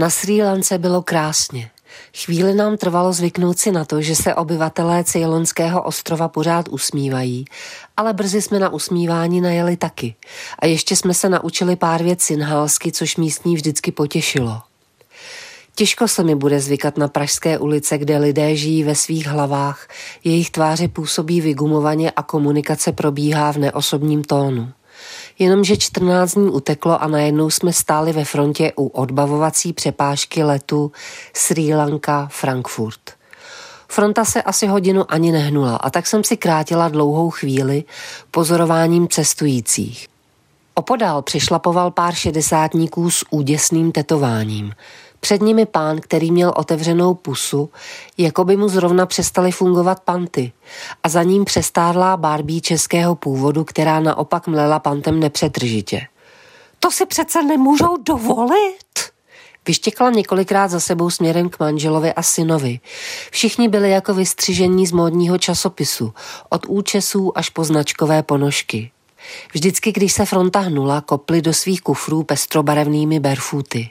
[0.00, 1.70] Na Sri Lance bylo krásně.
[2.16, 7.44] Chvíli nám trvalo zvyknout si na to, že se obyvatelé Ceylonského ostrova pořád usmívají,
[7.96, 10.14] ale brzy jsme na usmívání najeli taky.
[10.58, 14.60] A ještě jsme se naučili pár věc synhalsky, což místní vždycky potěšilo.
[15.74, 19.88] Těžko se mi bude zvykat na pražské ulice, kde lidé žijí ve svých hlavách,
[20.24, 24.72] jejich tváře působí vygumovaně a komunikace probíhá v neosobním tónu.
[25.42, 30.92] Jenomže 14 dní uteklo a najednou jsme stáli ve frontě u odbavovací přepážky letu
[31.34, 33.00] Sri Lanka Frankfurt.
[33.88, 37.84] Fronta se asi hodinu ani nehnula a tak jsem si krátila dlouhou chvíli
[38.30, 40.08] pozorováním cestujících.
[40.74, 44.72] Opodál přišlapoval pár šedesátníků s úděsným tetováním.
[45.20, 47.70] Před nimi pán, který měl otevřenou pusu,
[48.18, 50.52] jako by mu zrovna přestaly fungovat panty
[51.02, 56.00] a za ním přestárlá Barbie českého původu, která naopak mlela pantem nepřetržitě.
[56.78, 59.10] To si přece nemůžou dovolit!
[59.66, 62.80] Vyštěkla několikrát za sebou směrem k manželovi a synovi.
[63.30, 66.14] Všichni byli jako vystřižení z módního časopisu,
[66.48, 68.90] od účesů až po značkové ponožky.
[69.52, 73.90] Vždycky, když se fronta hnula, kopli do svých kufrů pestrobarevnými barefooty.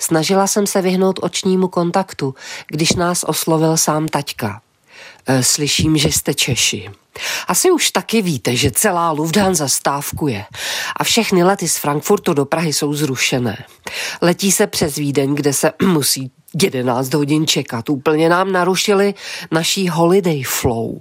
[0.00, 2.34] Snažila jsem se vyhnout očnímu kontaktu,
[2.66, 4.60] když nás oslovil sám taťka.
[5.26, 6.90] E, slyším, že jste Češi.
[7.48, 10.44] Asi už taky víte, že celá Lufthansa stávkuje
[10.96, 13.64] a všechny lety z Frankfurtu do Prahy jsou zrušené.
[14.22, 16.30] Letí se přes Vídeň, kde se musí
[16.62, 17.88] 11 hodin čekat.
[17.88, 19.14] Úplně nám narušili
[19.50, 21.00] naší holiday flow.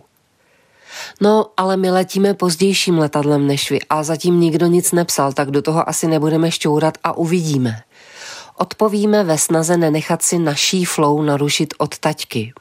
[1.21, 5.61] No, ale my letíme pozdějším letadlem než vy a zatím nikdo nic nepsal, tak do
[5.61, 7.81] toho asi nebudeme šťourat a uvidíme.
[8.61, 12.53] Odpovíme ve snaze nenechat si naší flow narušit od taťky.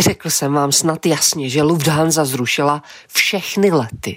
[0.00, 4.16] Řekl jsem vám snad jasně, že Lufthansa zrušila všechny lety.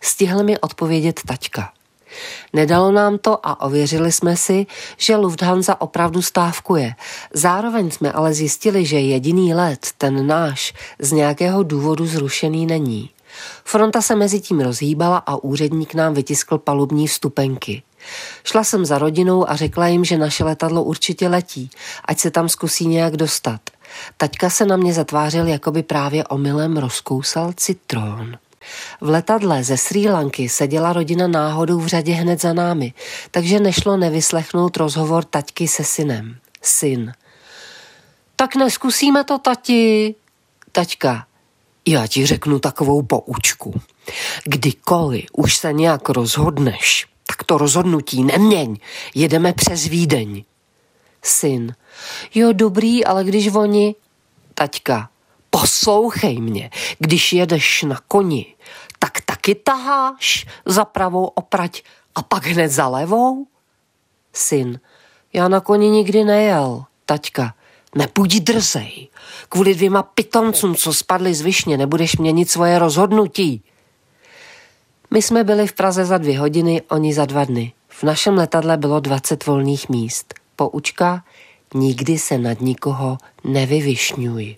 [0.00, 1.72] Stihl mi odpovědět taťka.
[2.52, 4.66] Nedalo nám to a ověřili jsme si,
[4.96, 6.94] že Lufthansa opravdu stávkuje.
[7.34, 13.10] Zároveň jsme ale zjistili, že jediný let, ten náš, z nějakého důvodu zrušený není.
[13.64, 17.82] Fronta se mezi tím rozhýbala a úředník nám vytiskl palubní vstupenky.
[18.44, 21.70] Šla jsem za rodinou a řekla jim, že naše letadlo určitě letí,
[22.04, 23.60] ať se tam zkusí nějak dostat.
[24.16, 28.38] Taťka se na mě zatvářil, jako by právě omylem rozkousal citrón.
[29.00, 32.92] V letadle ze Sri Lanky seděla rodina náhodou v řadě hned za námi,
[33.30, 36.36] takže nešlo nevyslechnout rozhovor taťky se synem.
[36.62, 37.12] Syn.
[38.36, 40.14] Tak neskusíme to, tati.
[40.72, 41.26] Taťka.
[41.88, 43.80] Já ti řeknu takovou poučku.
[44.44, 47.06] Kdykoliv už se nějak rozhodneš,
[47.38, 48.76] tak to rozhodnutí neměň.
[49.14, 50.44] Jedeme přes Vídeň.
[51.22, 51.74] Syn.
[52.34, 53.94] Jo, dobrý, ale když oni...
[54.54, 55.08] Taťka.
[55.50, 58.54] Poslouchej mě, když jedeš na koni,
[58.98, 61.82] tak taky taháš za pravou oprať
[62.14, 63.46] a pak hned za levou?
[64.32, 64.80] Syn.
[65.32, 66.84] Já na koni nikdy nejel.
[67.06, 67.54] Taťka.
[67.94, 69.08] Nepůjdi drzej.
[69.48, 73.62] Kvůli dvěma pitomcům, co spadli z višně, nebudeš měnit svoje rozhodnutí.
[75.10, 77.72] My jsme byli v Praze za dvě hodiny, oni za dva dny.
[77.88, 80.34] V našem letadle bylo 20 volných míst.
[80.56, 81.24] Poučka,
[81.74, 84.56] nikdy se nad nikoho nevyvišňuj.